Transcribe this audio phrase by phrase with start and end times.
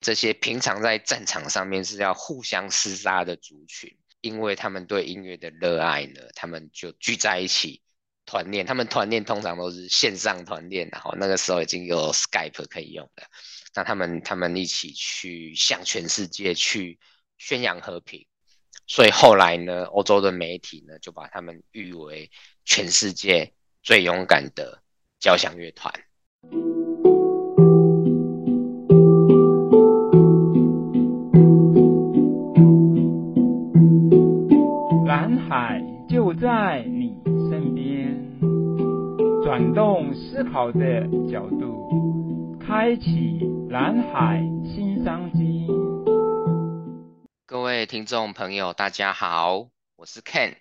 [0.00, 7.82] 这些平常在战场上面是要互相厮杀的族群，因为他们对音乐的热爱呢，他们就聚在一起
[8.24, 8.64] 团练。
[8.64, 13.24] 他们团练通常都是线上团练，然后那个时候已经有 Skype 可以用了。
[13.74, 16.98] 那他们他们一起去向全世界去
[17.36, 18.26] 宣扬和平。
[18.86, 22.30] 所以后来呢，欧洲的媒体呢就把他们誉为
[22.64, 24.82] 全世界最勇敢的
[25.20, 25.92] 交响乐团。
[36.10, 37.14] 就在你
[37.48, 38.40] 身边，
[39.44, 45.68] 转动思考的角度，开启蓝海新商机。
[47.46, 50.56] 各位听众朋友，大家好，我是 Ken，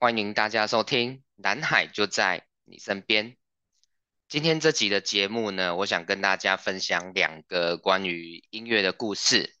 [0.00, 3.30] 欢迎大家收听《蓝海就在你身边》。
[4.28, 9.54] 今天这集的节目呢，我想跟大家分享两个关于音乐的故事，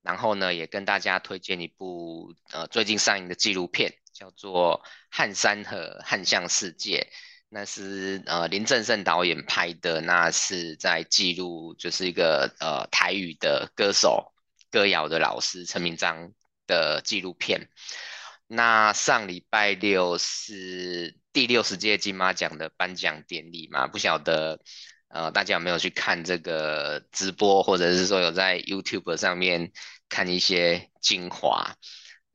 [0.00, 7.06] 然后呢，也跟大家推荐一部呃最近上映的纪录片，叫做《汉山河汉象世界》，
[7.50, 14.30] 那是呃林正盛导演拍的，那是在记录就是一个呃台语的歌手。
[14.70, 16.32] 歌谣的老师陈明章
[16.66, 17.68] 的纪录片。
[18.48, 23.86] 那上礼拜六是第六十届金马奖的颁奖典礼嘛？
[23.86, 24.58] 不晓得
[25.06, 29.70] 呃大家有没有去看这个直播，或者是说有在 YouTube 上面
[30.08, 31.76] 看一些精华？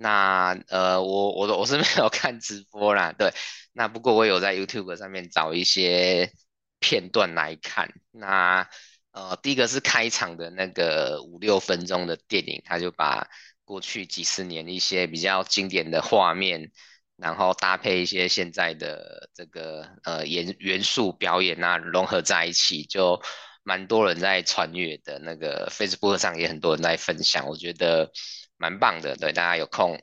[0.02, 3.33] 那呃我我我是没有看直播啦，对。
[3.73, 6.31] 那不过我有在 YouTube 上面找一些
[6.80, 7.94] 片段来看。
[8.11, 8.67] 那
[9.11, 13.27] 呃，第一个是开场的那个五六分钟的电影，他就把
[13.66, 16.72] 过去几十年一些比较经典的画面，
[17.17, 23.22] 然后搭配一些现在的这个呃元元素表演啊，融合在一起，就
[23.64, 25.20] 蛮多人在传阅的。
[25.20, 28.11] 那个 Facebook 上也很多人在分享，我觉得
[28.59, 29.15] 蛮棒的。
[29.15, 29.99] 对，大家有空，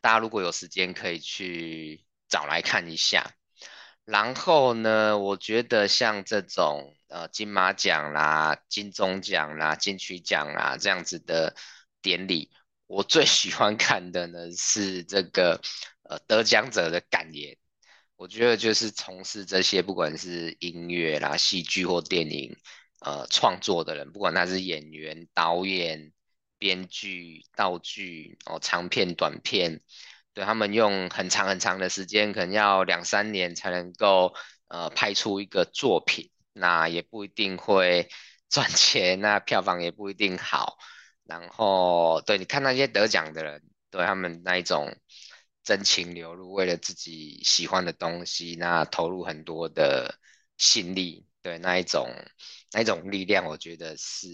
[0.00, 3.34] 大家如果有时间可以去找来看一下。
[4.04, 11.54] 然后呢，我觉得像这种呃金马奖啦、金钟奖啦、金曲奖啦这样子的
[12.02, 12.50] 典礼，
[12.88, 15.60] 我最喜欢看的呢是这个
[16.02, 17.56] 呃得奖者的感言。
[18.16, 22.56] 我觉得就是从事这些不管是音乐啦、戏剧或电影
[23.00, 26.12] 呃创作的人，不管他是演员、导演、
[26.60, 29.80] 编剧、道具哦，长片、短片。
[30.32, 34.32] 对，他们用很长很长的时间，可能要两三年才能够
[34.68, 38.08] 呃拍出一个作品，那也不一定会
[38.48, 40.78] 赚钱，那票房也不一定好。
[41.24, 44.96] 然后，对，你看那些得奖的人，对他们那一种
[45.64, 50.16] 真情流露，为了自己喜欢的东西，那投入很多的
[50.58, 52.08] 心力，对那一种
[52.72, 54.28] 那一种力量，我觉得是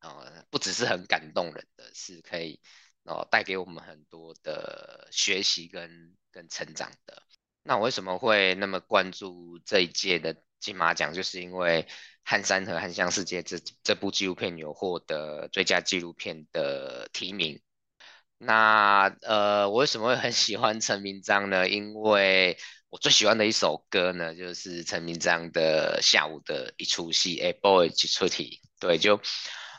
[0.00, 2.60] 呃不只是很感动人的，是可以。
[3.04, 7.20] 哦，带给我们很多的学习跟跟成长的。
[7.64, 11.12] 那我为什么会那么关注这一届的金马奖？
[11.12, 11.82] 就是因为
[12.22, 17.60] 《汉山和汉象世界》这这部纪录片有获得最佳纪录片的提名。
[18.38, 21.68] 那呃，我为什么会很喜欢陈明章呢？
[21.68, 22.56] 因为
[22.92, 28.60] 我最喜欢的一首歌呢，就是陈明章的《下午的一出戏》A Boy 一出题。
[28.78, 29.18] 对，就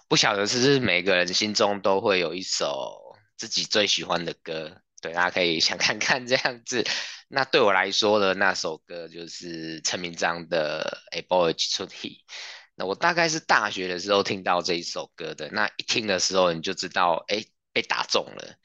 [0.07, 2.99] 不晓得是不是每个人心中都会有一首。
[3.37, 6.83] 自己最喜欢的歌，对，大家可以想看看这样子。
[7.27, 12.25] 那对我来说的那首歌就是陈明章的《A Boy 一出题》。
[12.73, 15.49] 那我大概是大学的时候听到这一首歌的。
[15.49, 18.55] 那一听的时候，你就知道，哎，被打中了。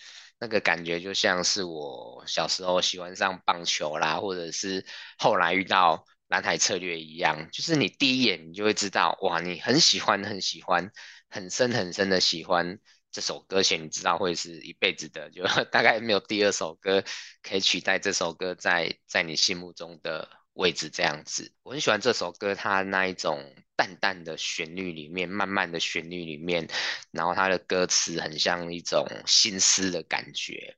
[0.40, 4.84] 那个感觉就像是我小时候喜欢上棒球啦，或者是
[5.18, 10.90] 后来遇到蓝海策略一样，就是你第一眼你就会知道，哇，你很喜欢，很喜欢，
[11.28, 12.78] 很深很深的喜欢。
[13.10, 17.02] 这首歌曲你知道会是一辈子的，就 大概没有第二首歌
[17.42, 21.50] 可以取代这首歌在在你心目中的位置这样子。
[21.62, 26.68] 我很喜欢这首歌，它那一种淡淡的旋律里面，慢慢的旋律里面，
[27.10, 30.76] 然后它的歌词很像一种心思的感觉，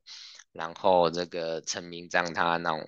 [0.53, 2.87] 然后这个陈明章他那种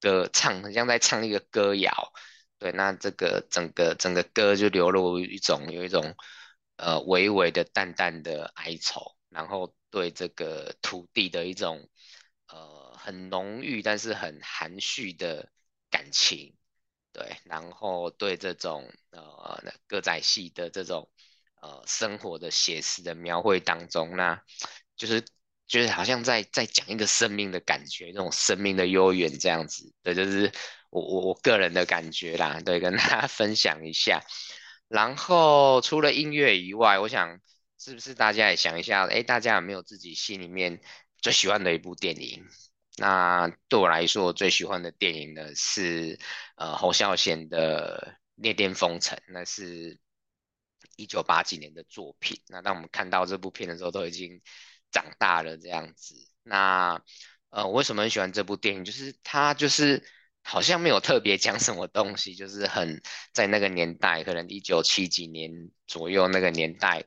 [0.00, 2.12] 歌唱，很像在唱一个歌谣，
[2.58, 6.14] 对，那这个整个整个歌就流露一种有一种。
[6.76, 11.88] 呃，微微的、淡淡的哀愁，然后对这个土地的一种
[12.48, 15.52] 呃很浓郁但是很含蓄的
[15.94, 16.52] 感情，
[17.12, 21.08] 对，然后对这种呃歌仔戏的这种
[21.62, 24.42] 呃生活的写实的描绘当中，那
[24.96, 25.24] 就是
[25.68, 30.50] 就是好像在在讲一个生命的感觉，那种生命的悠远这样子，对，就是
[30.90, 34.20] 我我我个人的感觉啦，对，跟大家 分享一下。
[34.88, 37.40] 然后除了音乐以外，我想
[37.78, 39.06] 是不是大家也想一下？
[39.06, 40.80] 哎，大家有没有自己心里面
[41.22, 42.44] 最喜欢的一部电影？
[42.96, 46.18] 那对我来说，我最喜欢的电影呢是
[46.56, 49.98] 呃侯孝贤的《恋恋风尘》，那是
[50.96, 52.40] 一九八几年的作品。
[52.48, 54.40] 那当我们看到这部片的时候，都已经
[54.92, 56.14] 长大了这样子。
[56.44, 57.02] 那
[57.50, 58.84] 呃，我为什么很喜欢这部电影？
[58.84, 60.04] 就是它就是
[60.42, 63.02] 好像没有特别讲什么东西，就是很
[63.32, 65.50] 在那个年代，可能一九七几年
[65.86, 67.04] 左右那个年代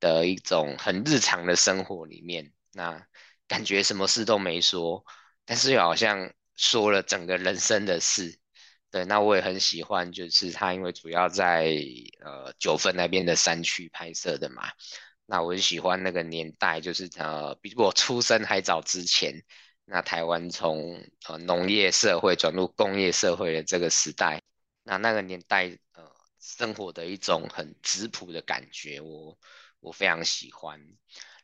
[0.00, 3.06] 的一种很日常的生活里面，那
[3.48, 5.04] 感觉什么事都没说，
[5.44, 8.38] 但是又好像说了整个人生的事。
[8.90, 11.74] 对，那我也很喜欢，就是他因为主要在
[12.20, 14.70] 呃九份那边的山区拍摄的嘛。
[15.26, 19.44] 那我很喜欢那个年代，就是呃比我出生还早之前，
[19.84, 24.42] 那台湾从呃农业社会转入工业社会的这个时代，
[24.84, 26.10] 那那个年代呃
[26.40, 29.38] 生活的一种很质朴的感觉，我
[29.80, 30.80] 我非常喜欢。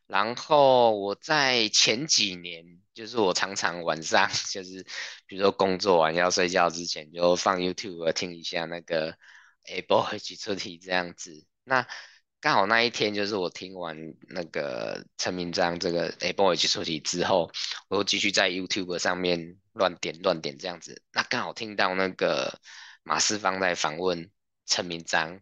[0.06, 4.84] 然后我在前几年，就是我常常晚上 就是
[5.26, 9.16] 比如说工作完要睡觉之前，就放 YouTube 听一下那个
[9.66, 11.46] A Boy 一起出题这样子。
[11.64, 11.86] 那
[12.40, 13.96] 刚好那一天就是我听完
[14.28, 17.50] 那个陈明章这个 A Boy 一起出题之后，
[17.88, 21.00] 我又继续在 YouTube 上面乱点乱点这样子。
[21.12, 22.60] 那刚好听到那个
[23.02, 24.30] 马世芳在访问
[24.66, 25.40] 陈明章。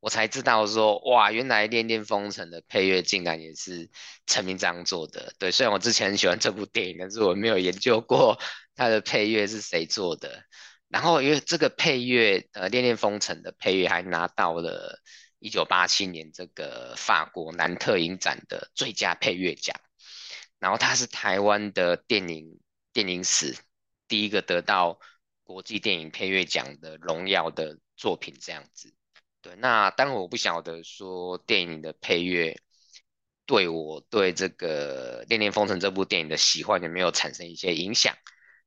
[0.00, 3.90] 我才知道说，哇，原来《恋恋风尘》的配乐竟然也是
[4.26, 5.34] 陈明章做的。
[5.38, 8.40] 对，虽然我之前很喜欢这部电影，但是我没有研究过
[8.74, 10.42] 它的配乐是谁做的。
[10.88, 14.98] 然后因为这个配乐，呃，《恋恋风尘》的配乐还拿到了
[15.38, 19.78] 一九八七年这个法国南特影展的最佳配乐奖。
[20.58, 22.58] 然后他是台湾的电影
[22.92, 23.54] 电影史
[24.08, 24.98] 第一个得到
[25.44, 28.94] 国际电影配乐奖的荣耀的作品，这样子。
[29.42, 32.60] 对，那当然我不晓得说电影的配乐
[33.46, 38.14] 对我对这个《恋恋风尘》这部电影的喜欢有没有产生一些影响？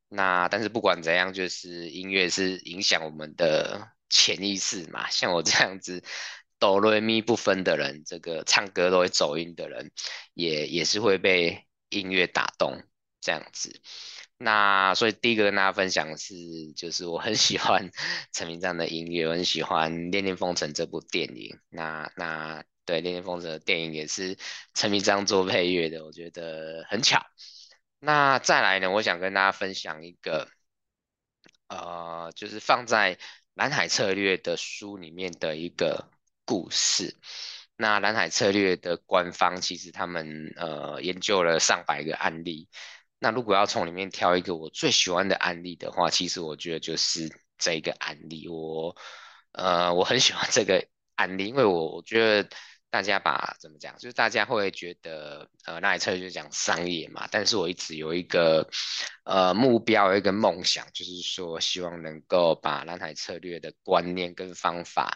[0.10, 5.10] 那但是不管怎样，就是音乐是影响我们的潜意识嘛。
[5.10, 6.04] 像我这样子
[6.60, 9.92] 哆来咪不分的人，这个唱歌都会走音的人，
[10.34, 12.84] 也也是会被音乐打动
[13.22, 13.82] 这样子。
[14.44, 16.36] 那所以第一个跟大家分享的是，
[16.76, 17.90] 就是我很喜欢
[18.34, 21.58] 陈明章的音乐，我很喜欢《恋恋风尘》这部电影。
[21.70, 24.38] 那那对《恋恋风尘》的电影也是
[24.74, 27.26] 陈明章做配乐的，我觉得很巧。
[28.00, 30.50] 那再来呢，我想跟大家分享一个，
[31.70, 33.18] 呃，就是放在
[33.54, 36.10] 蓝海策略的书里面的一个
[36.44, 37.16] 故事。
[37.78, 42.68] 那蓝海策略的官方其实他们呃研究了上百个案例。
[43.24, 48.50] 那如果要从里面挑一个我最喜欢的案例的话，其实我觉得就是这个案例。
[48.50, 48.94] 我
[49.54, 50.86] 呃我很喜欢这个
[51.16, 52.50] 案例，因为我我觉得
[52.90, 58.68] 大家把怎么讲，就是大家会觉得呃那一侧就讲商业嘛，但是我一直有一个
[59.24, 65.16] 呃目标，有一个梦想，就是说希望能够把蓝海策略的观念跟方法，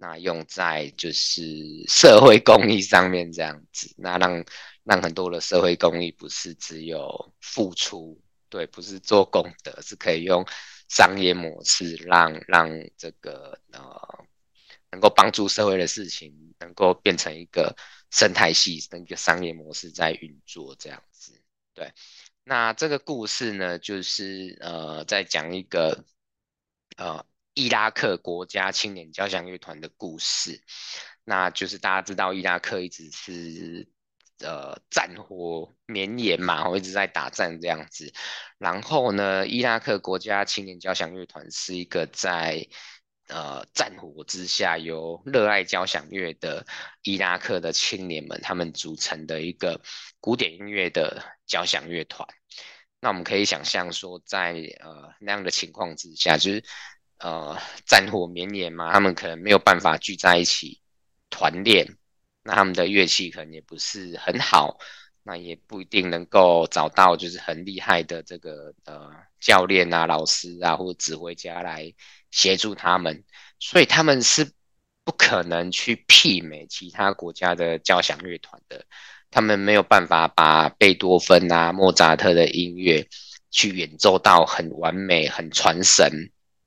[0.00, 1.42] 那用在就是
[1.86, 4.44] 社会公益上面这样子，那让。
[4.82, 8.18] 让很多的社会公益不是只有付出，
[8.48, 10.44] 对，不是做功德，是可以用
[10.88, 14.24] 商业模式让让这个呃
[14.90, 17.76] 能够帮助社会的事情，能够变成一个
[18.10, 21.40] 生态系，那个商业模式在运作这样子。
[21.74, 21.92] 对，
[22.42, 26.04] 那这个故事呢，就是呃在讲一个
[26.96, 27.24] 呃
[27.60, 30.62] 伊拉克国家青年交响乐团的故事，
[31.24, 33.88] 那就是大家知道伊拉克一直是。
[34.42, 38.10] 呃，战火绵延嘛，我一直在打仗这样子。
[38.56, 42.66] 然后呢，伊拉克国家青年交响乐团是一个在
[43.28, 46.66] 呃战火之下由热爱交响乐的
[47.02, 49.78] 伊拉克的青年们他们组成的一个
[50.20, 52.26] 古典音乐的交响乐团。
[52.98, 56.64] 那我们可以想象说在，在呃那样的情况之下，就是
[57.20, 60.80] 呃战火绵延嘛，他们可能没有办法聚在一起
[61.30, 61.96] 团练。
[62.42, 64.78] 那他们的乐器可能也不是很好，
[65.22, 71.92] 那也不一定能够找到就是很厉害的这个呃教练啊、老师啊或者指挥家来
[72.30, 73.22] 协助他们，
[73.58, 74.50] 所以他们是
[75.04, 78.84] 不可能去媲美其他国家的交响乐团的。
[79.30, 83.06] 他们没有办法把贝多芬啊、莫扎特的音乐
[83.50, 86.10] 去演奏到很完美、很传神，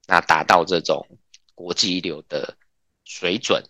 [0.07, 1.19] 那达到这种
[1.55, 2.57] 国际一流的
[3.03, 3.63] 水准。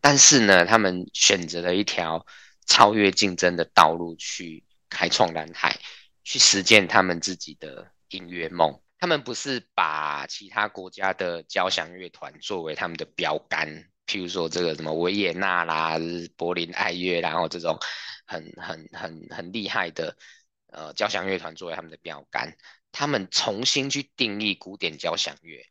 [0.00, 2.24] 但是呢，他们选择了一条
[2.66, 5.78] 超越竞争的道路，去开创蓝海，
[6.22, 8.80] 去实践他们自己的音乐梦。
[8.98, 13.68] 他们不是把其他国家的交响乐团作为他们的标杆，
[14.06, 15.98] 譬如说这个什么维也纳啦、
[16.36, 17.78] 柏林爱乐，然后这种
[18.26, 20.16] 很很很很厉害的
[20.68, 22.56] 呃交响乐团作为他们的标杆，
[22.92, 25.64] 他们重新去定义古典交响乐。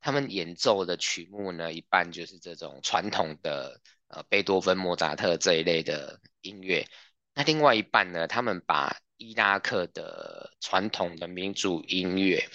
[0.00, 6.86] 他们演奏的曲目呢，一半就是这种传统的呃贝多芬、莫扎特这一类的音乐，
[7.32, 12.46] 那另外一半呢，他们把伊拉克的传统的民族音乐，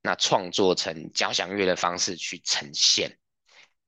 [0.00, 3.18] 那创作成交响乐的方式去呈现。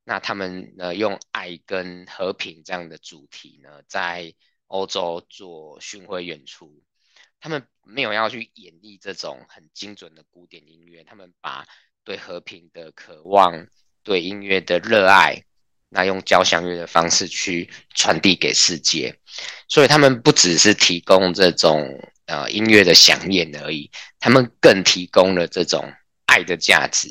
[0.03, 4.35] 那他们呢，用爱跟和平这样的主题呢，在
[4.67, 6.83] 欧洲做巡回演出。
[7.45, 11.63] 他们没有要去演绎这种很精准的古典音乐，他们把
[12.03, 13.67] 对和平的渴望，
[14.03, 15.45] 对音乐的热爱，
[15.91, 19.15] 那用交响乐的方式去传递给世界，
[19.69, 21.87] 所以他们不只是提供这种
[22.25, 25.93] 呃音乐的饗宴而已，他们更提供了这种
[26.25, 27.11] 爱的价值、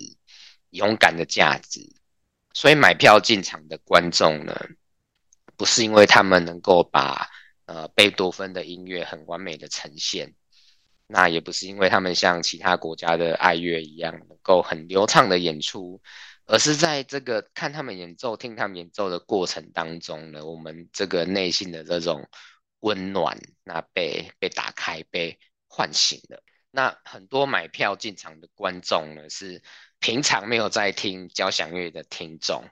[0.72, 1.80] 勇敢的价值。
[2.56, 4.60] 所以买票进场的观众呢，
[5.56, 7.30] 不是因为他们能够把
[7.65, 10.36] 呃贝多芬的音乐很完美的呈现。
[11.05, 16.01] 那也不是因为他们像其他国家的爱乐一样能够很流畅的演出，
[16.46, 22.27] 而是在这个看他们演奏、听他们演奏的过程当中呢，我们这个内心的这种
[22.79, 26.41] 温暖，那被被打开、被唤醒了。
[26.72, 29.62] 那很多买票进场的观众呢，是
[30.00, 32.63] 平常没有在听交响乐的听众，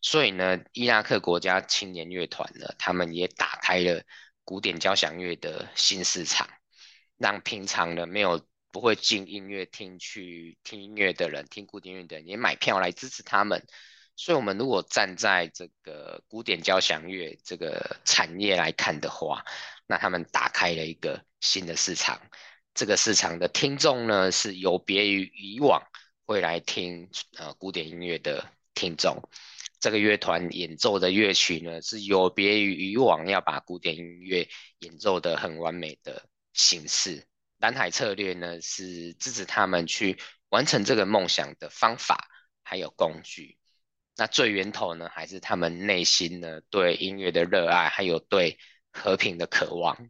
[0.00, 4.02] 所以呢，伊拉克国家青年乐团呢，他们也打开了
[4.44, 6.48] 古典交响乐的新市场。
[7.16, 13.64] 让平常的没有不会进音乐厅去听音乐的人，听古典音乐的人也买票来支持他们。
[14.16, 19.44] 所以，我们如果站在这个古典交响乐这个产业来看的话，
[19.86, 22.20] 那他们打开了一个新的市场。
[22.74, 25.80] 这个市场的听众呢，是有别于以往
[26.26, 27.08] 会来听
[27.38, 29.22] 呃古典音乐的听众。
[29.84, 34.48] 这个乐团演奏的乐曲呢，是有别于以往要把古典音乐
[34.78, 36.26] 演奏得很完美的。
[36.54, 37.26] 形式
[37.58, 40.16] 蓝海策略呢，是支持他们去
[40.48, 42.28] 完成这个梦想的方法，
[42.62, 43.58] 还有工具。
[44.16, 48.58] 那最源头呢，还是他们内心呢对音乐的热爱，还有对
[48.90, 50.08] 和平的渴望。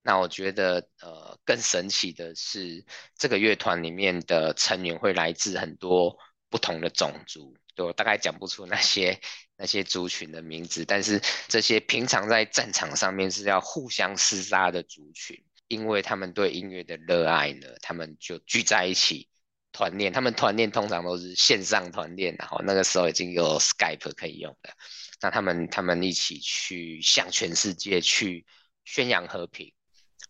[0.00, 2.82] 那我觉得，呃，更神奇的是，
[3.18, 6.16] 这个乐团里面的成员会来自很多
[6.48, 9.20] 不同的种族，对，我大概讲不出那些
[9.56, 15.44] 那些族群的名字，但是这些平常在战场上面是要互相厮杀的族群。
[15.66, 19.26] 因为他们对音乐的热爱呢，他们就聚在一起
[19.72, 20.12] 团练。
[20.12, 24.74] 他们团练通常都是线上团练，然后那个时候已经有 Skype 可以用了。
[25.22, 28.44] 那他们他们一起去向全世界去
[28.84, 29.72] 宣扬和平。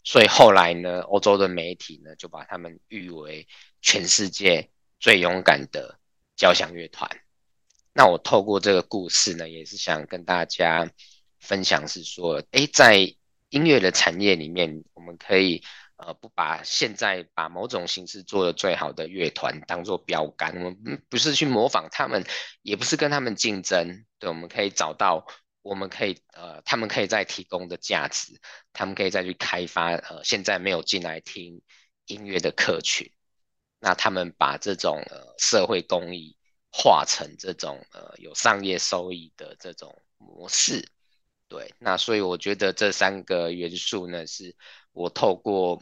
[0.05, 3.47] 所以后来呢，欧洲的媒体呢就把他们誉为
[3.83, 4.71] 全世界
[5.01, 5.99] 最勇敢的
[6.37, 7.11] 交响乐团。
[7.97, 10.91] 那我透过这个故事呢，也是想跟大家
[11.39, 12.97] 分享，是说，诶，在
[13.51, 15.63] 音乐的产业里面，我们可以
[15.97, 22.25] 呃不把现在把某种形式做得最好的乐团当做标杆，我们不是去模仿他们，
[22.63, 25.25] 也不是跟他们竞争，对，我们可以找到
[25.63, 28.41] 我们可以呃他们可以再提供的价值，
[28.73, 31.63] 他们可以再去开发呃现在没有进来听
[32.07, 33.09] 音乐的客群，
[33.79, 36.37] 那他们把这种呃社会公益
[36.77, 40.85] 化成这种呃有商业收益的这种模式。
[41.47, 44.57] 对，那所以我觉得这三个元素呢，是
[44.91, 45.81] 我透过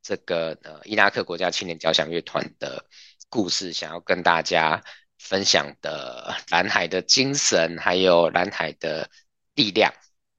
[0.00, 2.86] 这个呃伊拉克国家青年交响乐团的
[3.28, 4.82] 故事，想要跟大家
[5.18, 9.10] 分享的蓝海的精神，还有蓝海的
[9.54, 9.92] 力量、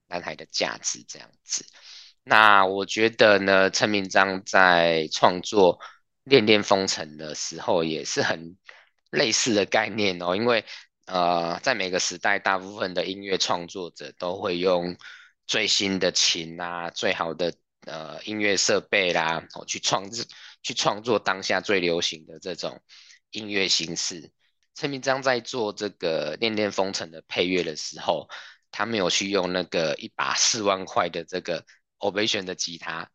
[0.07, 1.63] 蓝海的价值这样子。
[2.23, 5.77] 那我觉得呢，陈明章在创作
[6.23, 8.57] 《恋恋风尘》的时候，也是很
[9.13, 10.65] 类似的概念哦，因为。
[11.05, 14.95] 呃，在每个时代，大部分的音乐创作者都会用
[15.45, 20.25] 最新的琴啊，最好的呃音乐设备啦，哦，去创制、
[20.61, 22.81] 去创作当下最流行的这种
[23.31, 24.31] 音乐形式。
[24.75, 28.29] 陈明章在做这个《恋恋风尘》的配乐的时候，
[28.71, 31.65] 他没有去用那个一把四万块的这个
[31.99, 33.11] Ovation 的吉他，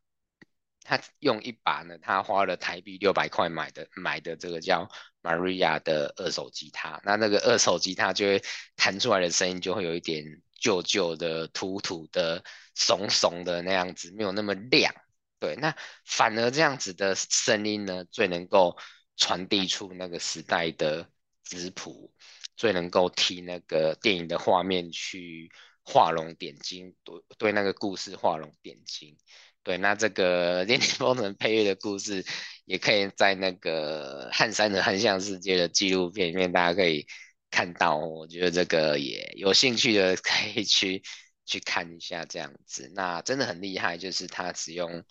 [0.88, 4.88] 他用一把呢，他花了台币六百块买的买的这个叫。
[5.20, 8.42] Maria 的二手吉他，那那个二手吉他就会
[8.76, 12.42] 弹出来的声音就会有一点旧旧的、土土的、
[12.74, 14.94] 怂怂的那样子，没有那么亮。
[15.38, 15.74] 对，那
[16.06, 18.78] 反而这样子的声音呢，最能够
[19.16, 21.10] 传递出那个时代的
[21.42, 22.10] 质朴，
[22.56, 25.50] 最能够替那个电影的画面去
[25.82, 29.18] 画龙点睛，对对，那个故事画龙点睛。
[29.62, 32.24] 对，那这个《恋恋风尘》配乐的故事，
[32.64, 37.06] 也可以在那个汉三的《汉象世界》的纪录片里面，大家可以
[37.50, 41.02] 看到，我觉得这个也有兴趣的可以去
[41.44, 42.90] 去看一下这样子。
[42.94, 45.04] 那真的很厉害，就是他只用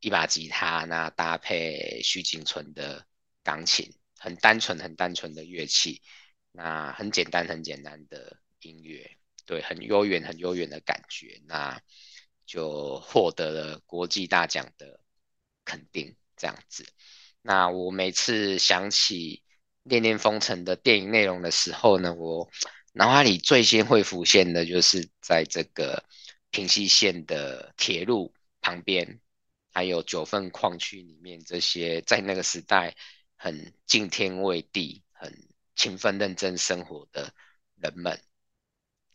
[0.00, 3.04] 一把吉他，那搭配徐景淳的
[3.42, 6.00] 钢琴，很单纯很单纯的乐器，
[6.52, 11.78] 那很简单很简单的音乐，对，很悠远很悠远的感觉，那
[12.48, 14.98] 就获得了国际大奖的
[15.66, 16.86] 肯定，这样子。
[17.42, 19.36] 那我每次想起
[19.82, 22.50] 《恋恋风尘》的电影内容的时候呢，我
[22.94, 26.02] 脑海里最先会浮现的就是在这个
[26.50, 29.20] 平溪线的铁路旁边，
[29.72, 32.96] 还有九份矿区里面这些在那个时代
[33.36, 35.30] 很敬天畏地、很
[35.76, 37.32] 勤奋认真生活的
[37.76, 38.18] 人们。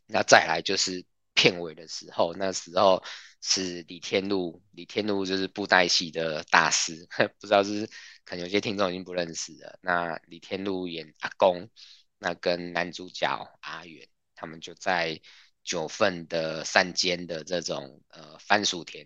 [0.06, 1.04] 那再来就是
[1.44, 3.04] 片尾的时候，那时候
[3.42, 7.06] 是李天禄，李天禄就是布袋戏的大师，
[7.38, 7.90] 不知道是。
[8.24, 9.78] 可能有些听众已经不认识了。
[9.82, 11.70] 那李天禄演阿公，
[12.18, 13.28] 那跟男主角
[13.60, 15.20] 阿元，他们就在
[15.66, 19.06] 九份的山间的这种呃番薯田，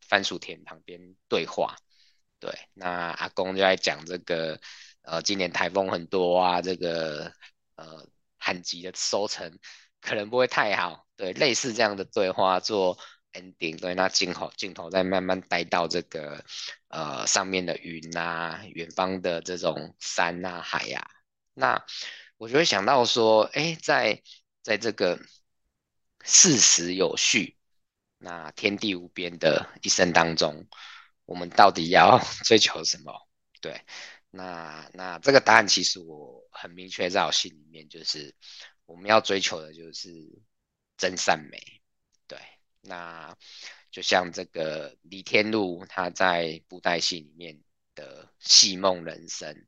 [0.00, 1.76] 番薯田旁边对话。
[2.40, 4.60] 对，那阿公就在讲这个
[5.02, 7.32] 呃今年台风很多啊，这个
[7.76, 8.04] 呃
[8.36, 9.56] 旱季的收成
[10.04, 11.06] 可能不会太好。
[11.16, 12.98] 对，类似这样的对话做。
[13.34, 16.44] ending 对，那镜头镜头再慢慢带到这个
[16.86, 21.04] 呃上面的云啊，远方的这种山啊海呀、
[21.52, 21.84] 那
[22.36, 24.22] 我就会想到说，哎，在
[24.62, 25.18] 在这个
[26.22, 27.56] 事实有序，
[28.18, 30.68] 那天地无边的一生当中，
[31.24, 33.12] 我们到底要 追求什么？
[33.60, 33.80] 对，
[34.30, 38.32] 那那这个答案其实我很明确在我心里面，就是
[38.86, 40.08] 我们要追求的就是
[40.96, 41.58] 真善美。
[42.26, 42.38] 对
[42.80, 43.36] 那
[43.90, 47.60] 就像这个李天禄他在布袋戏里面
[47.94, 49.66] 的戏梦人生，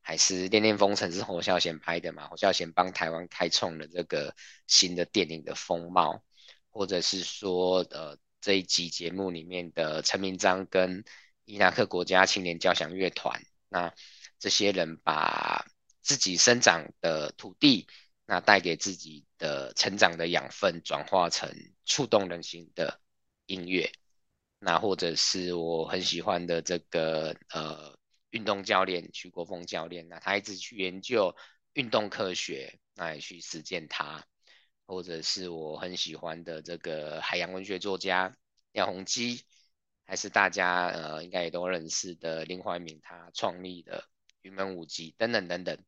[0.00, 2.28] 还是《恋恋风尘》是侯孝贤拍的嘛？
[2.28, 4.34] 侯孝贤帮台湾开创了这个
[4.66, 6.22] 新的电影的风貌，
[6.70, 11.04] 或者是说，呃，这一集节目里面的陈明章跟
[11.44, 13.92] 伊拉克国家青年交响乐团，那
[14.38, 15.66] 这些人把
[16.00, 17.86] 自己生长的土地。
[18.30, 21.50] 那带给自己的成长的养分，转化成
[21.86, 23.00] 触动人心的
[23.46, 23.90] 音乐。
[24.58, 31.34] 那或者是我很喜欢的这个呃运动教练徐国峰教练，那他一直去研究
[31.72, 34.22] 运动科学，那也去实践它。
[34.86, 38.36] 或者是我很喜欢的这个海洋文学作家
[38.72, 39.42] 廖鸿基，
[40.04, 44.06] 还是大家呃应该也都认识的林怀民，他创立的
[44.42, 45.78] 云门舞集等等等等。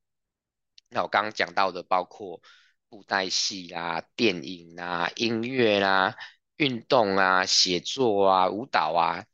[0.93, 2.43] 那我刚刚讲到的，包括
[2.89, 6.17] 布袋戏啦、电影啦、音乐啦、
[6.57, 9.25] 运动啊、写作啊、舞蹈啊，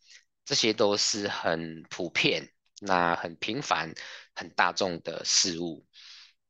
[0.45, 3.95] 这些都是很普遍、那很平凡、
[4.35, 5.87] 很大众的事物。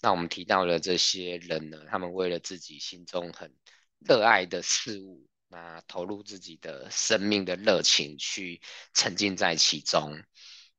[0.01, 3.55] 那我们提到了这些人呢，他们为了自己心中很
[4.01, 8.61] 热爱的事物，那投入自己的生命的热情去
[8.93, 10.21] 沉浸在其中，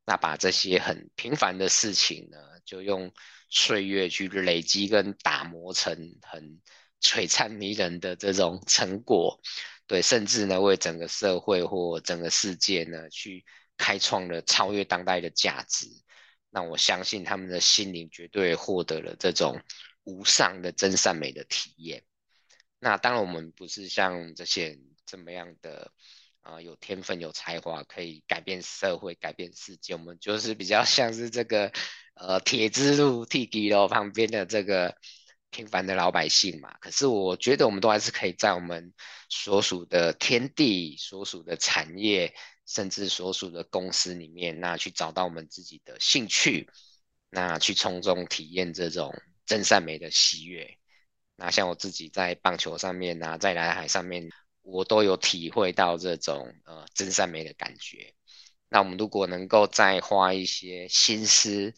[0.05, 3.09] 那把这些很平凡的事情呢，就用。
[3.49, 6.61] 岁月去累积跟打磨成很
[7.01, 9.39] 璀璨迷人的这种成果，
[9.85, 13.45] 对，甚至呢为整个社会或整个世界呢去
[13.77, 15.87] 开创了超越当代的价值。
[16.49, 19.61] 那我相信他们的心灵绝对获得了这种
[20.03, 22.03] 无上的真善美的体验。
[22.79, 25.91] 那当然我们不是像这些人这么样的
[26.41, 31.71] 啊、有天分有才华可以改变社会改变世界，我们就是比较像是这个。
[32.19, 34.95] 呃，铁之路、地基楼旁边的这个
[35.49, 38.93] 平凡的老百姓嘛，可是我觉得我们都还是可以在我们
[39.29, 42.33] 所属的天地、所属的产业，
[42.65, 46.69] 甚至所属的公司里面，那去找到我们自己的兴趣，
[47.29, 49.13] 那去从中体验这种
[49.45, 50.77] 真善美的喜悦。
[51.35, 54.27] 那像我自己在棒球上面啊，在蓝海上面，
[54.63, 58.13] 我都有体会到这种呃真善美的感觉。
[58.69, 61.73] 那我们如果能够再花一些心思，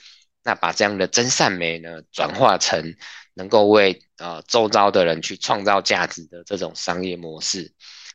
[0.50, 2.96] 那把这样的真善美呢，转化成
[3.36, 7.72] 能够为呃周遭的人去创造价值的这种商业模式，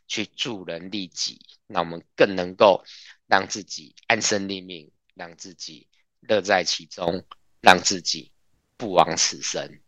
[0.09, 2.83] 去助人利己，那我们更能够
[3.29, 5.87] 让自己安身立命，让自己
[6.23, 7.25] 乐在其中，
[7.61, 8.33] 让自己
[8.77, 9.79] 不枉此生。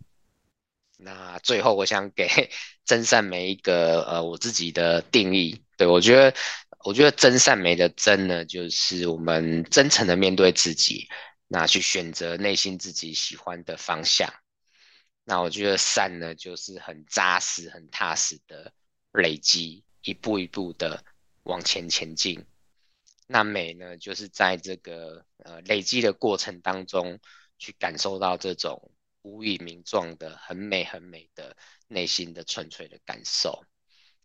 [0.99, 2.29] 那最后，我想给
[2.87, 6.33] 真善美一个呃我自己的定义，对，我觉得，
[6.85, 11.09] 我觉得真善美的真呢，就是我们真诚的面对自己。
[11.49, 14.33] 那去选择内心自己喜欢的方向，
[15.25, 18.73] 那我觉得善呢，就是很扎实、很踏实的
[19.13, 21.05] 累积，一步一步的
[21.45, 22.45] 往前前进。
[23.29, 27.19] 那美呢，就是在这个呃累积的过程当中，
[27.59, 31.57] 去感受到这种无以名状的很美很美的
[31.89, 33.65] 内心的纯粹的感受。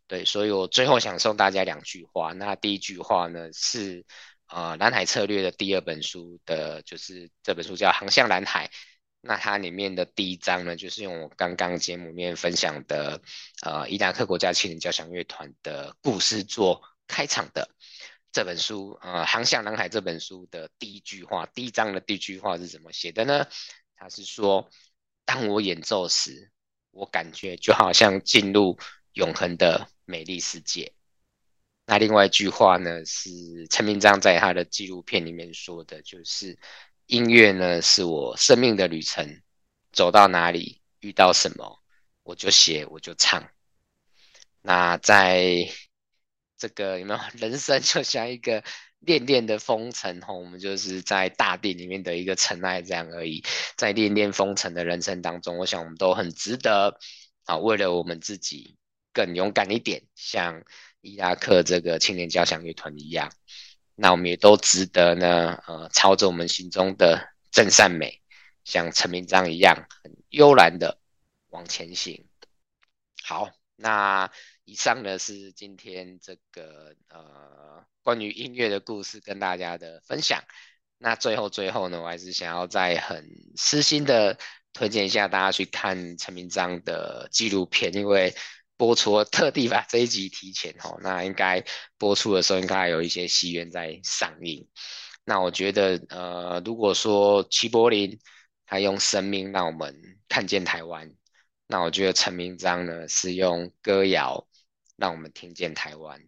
[0.08, 2.34] 对，所以我最后想送大家两句话。
[2.34, 4.06] 那第一句话呢是，
[4.52, 8.68] 呃，蓝海策略的第二本书的，就是这本书叫《航向蓝海》。
[9.22, 13.22] 那它里面的第一章呢，就是用我刚刚节目里面分享的，
[13.62, 17.70] 呃，伊拉克国家青年交响乐团的故事做开场的。
[18.32, 23.46] 这本书，呃，《航向蓝海》这本书的第一句话，第一章的第一句话是怎么写的呢？
[23.96, 24.70] 它是说，
[25.24, 26.52] 当我演奏时，
[26.92, 28.78] 我感觉就好像进入
[29.14, 30.94] 永恒的美丽世界。
[31.92, 36.58] 那另外一句话呢，是陈明章在他的纪录片里面说的，就是
[37.08, 39.42] 音乐呢是我生命的旅程，
[39.92, 41.84] 走到哪里遇到什么，
[42.24, 43.46] 我就写我就唱。
[44.62, 45.68] 那在
[46.58, 48.64] 这个有没有 人生就像一个
[49.00, 53.44] 恋恋的风尘吼，我们就是在大地里面的一个尘埃这样而已。
[53.76, 56.98] 在恋恋风尘的人生当中，我想我们都很值得
[57.44, 58.78] 啊，为了我们自己
[59.12, 60.64] 更勇敢一点，像
[61.02, 63.32] 伊拉克这个青年交响乐团一样。
[63.96, 68.22] 那我们也都值得呢，呃，朝着我们心中的正善美，
[68.64, 71.00] 像陈明章一样，很悠然的
[71.50, 72.28] 往前行。
[73.24, 74.32] 好，那。
[74.64, 80.42] 以上呢是今天这个呃关于音乐的故事跟大家的分享。
[80.98, 84.38] 那最后最后呢，我还是想要再很私心的
[84.72, 88.34] 推荐一下大家去看陈明章的纪录片，因为
[88.82, 91.64] 播出特地把这一集提前哦，那应该
[92.00, 94.68] 播出的时候应该还有一些戏院在上映。
[95.24, 98.20] 那我觉得呃，如果说齐柏林
[98.66, 101.14] 他用生命让我们看见台湾，
[101.68, 104.48] 那我觉得陈明章呢是用歌谣。
[104.98, 106.20] 让我们听见台湾，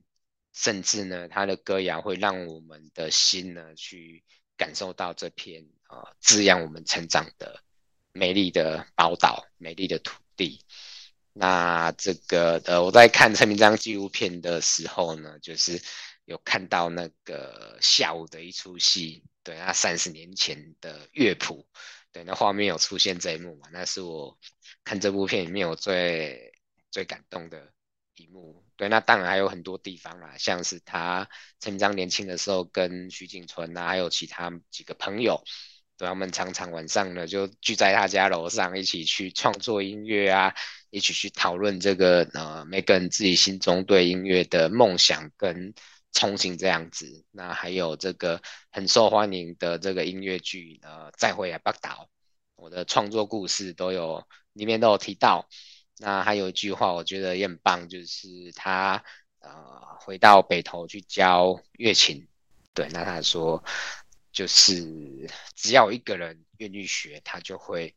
[0.53, 4.23] 甚至呢，他的歌谣会让我们的心呢去
[4.57, 7.63] 感受到这片啊、呃、滋养我们成长的
[8.11, 10.59] 美丽的宝岛、美丽的土地。
[11.33, 15.81] 那这个呃，我在看陈明章纪录片的时候呢，就是
[16.25, 21.67] 有看到那个下午的一出戏，对，那三十年前的乐谱，
[22.11, 23.67] 对，那画面有出现这一幕嘛？
[23.71, 24.37] 那是我
[24.83, 26.53] 看这部片里面我最
[26.91, 27.73] 最感动的
[28.15, 28.63] 一幕。
[28.75, 35.43] 对，那当然还有很多地方啦，像是他陈明章年轻的时候跟徐景春啊，还有其他几个朋友，
[35.97, 40.55] 对，他们常常晚上呢就聚在他家楼上一起去创作音乐啊，
[40.93, 45.73] 一起去讨论这个呃每个人自己心中对音乐的梦想跟
[46.13, 47.25] 憧憬这样子。
[47.31, 52.07] 那还有这个很受欢迎的这个音乐剧呃再会啊北岛，
[52.55, 55.49] 我的创作故事都有里面都有提到。
[55.97, 59.03] 那还有一句话，我觉得也很棒，就是他
[59.39, 59.51] 呃
[59.99, 62.27] 回到北投去教乐琴，
[62.75, 63.63] 对，那他说
[64.31, 67.95] 就是只要一个人愿意学，他就会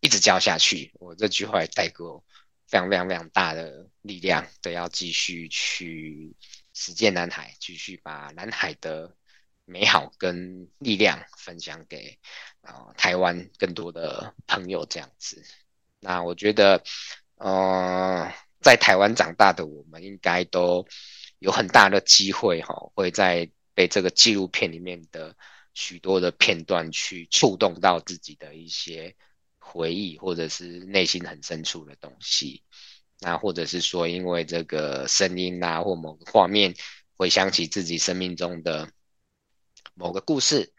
[0.00, 0.92] 一直教下去。
[0.94, 2.24] 我这句话也带给我
[2.68, 6.36] 非常非常非常大的力量，对，要继续去
[6.74, 9.16] 实践南海，继续把南海的
[9.64, 12.18] 美好跟力量分享给
[12.60, 15.42] 呃台湾更多的朋友，这样子。
[15.98, 16.82] 那我觉得。
[17.40, 20.84] 呃，在台湾长大的我们，应该都
[21.38, 25.36] 有很大的机会哈、哦，会在被这个纪录片里面的
[25.72, 29.14] 许多的片段去触动到自己的一些
[29.72, 32.62] 回忆，或者是内心很深处的东西。
[33.20, 36.74] 那或者是说，因为这个声音啊，或某个画面，
[37.16, 38.90] 回想起自己生命中的
[39.94, 40.72] 某个故事。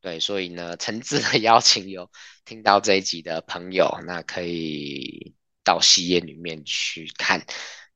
[0.00, 2.10] 对，所以呢，诚挚的 邀请有
[2.44, 5.34] 听到这一集的朋友，那可以。
[5.64, 7.44] 到戏院里面去看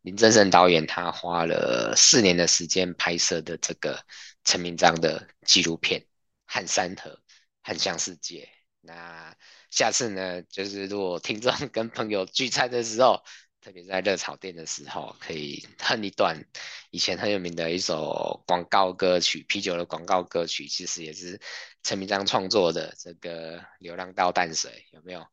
[0.03, 4.05] 林正盛导演，他花了四年的时间拍摄的这个
[4.45, 5.99] 陈明章的纪录片
[6.45, 7.19] 《汉山河
[7.63, 8.45] 汉向世界》。
[8.83, 9.35] 那
[9.73, 13.23] 下次呢，就是如果听众 跟朋友聚餐的时候，
[13.63, 16.45] 特别在热炒店的时候，可以哼一段
[16.91, 21.41] 以前很有名的一首广告歌曲，啤酒的广告歌曲，其实也是
[21.83, 22.95] 陈明章创作的。
[22.99, 25.27] 这个《流浪到淡水》有没有？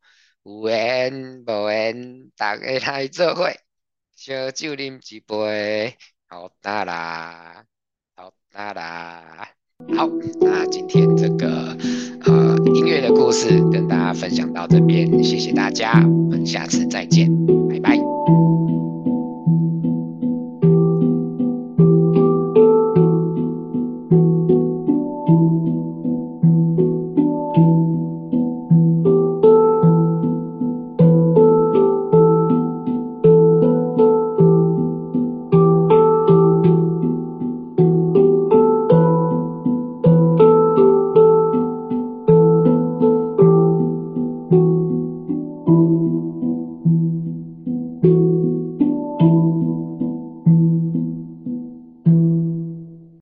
[0.43, 3.51] 有缘无缘，大家来做伙，
[4.15, 5.97] 烧酒啉一杯，
[6.27, 7.65] 好大啦，
[8.15, 9.51] 好大啦。
[9.97, 10.07] 好，
[10.41, 11.38] 那今天这个
[13.29, 17.38] 故事跟大家分享到这边，谢谢大家，我们下次再见。